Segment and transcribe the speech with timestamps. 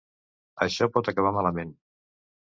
[0.65, 1.77] Això pot acabar malament.